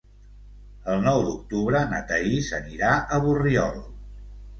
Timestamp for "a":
2.97-3.21